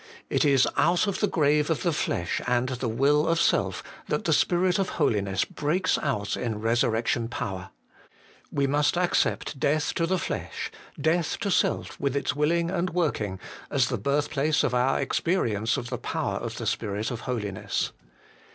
It 0.31 0.43
is 0.43 0.67
out 0.77 1.05
of 1.05 1.19
the 1.19 1.27
grave 1.27 1.69
of 1.69 1.83
the 1.83 1.93
flesh 1.93 2.41
and 2.47 2.69
the 2.69 2.89
will 2.89 3.27
of 3.27 3.39
self 3.39 3.83
that 4.07 4.23
the 4.25 4.33
Spirit 4.33 4.79
of 4.79 4.89
holiness 4.97 5.45
breaks 5.45 5.99
out 5.99 6.35
in 6.35 6.59
resur 6.59 6.89
rection 6.89 7.29
power. 7.29 7.69
We 8.51 8.65
must 8.65 8.97
accept 8.97 9.59
death 9.59 9.93
to 9.93 10.07
the 10.07 10.17
flesh, 10.17 10.71
death 10.99 11.37
to 11.41 11.51
self 11.51 11.99
with 11.99 12.15
its 12.15 12.35
willing 12.35 12.71
and 12.71 12.89
working, 12.89 13.39
as 13.69 13.89
the 13.89 13.97
birthplace 13.99 14.63
of 14.63 14.73
our 14.73 14.99
experience 14.99 15.77
of 15.77 15.91
the 15.91 15.99
power 15.99 16.37
of 16.37 16.57
the 16.57 16.63
HOLINESS 16.63 16.63
AND 16.63 16.63
RESURRECTION. 16.63 16.65
173 16.65 16.65
Spirit 16.81 17.11
of 17.11 17.19
holiness. 17.21 17.91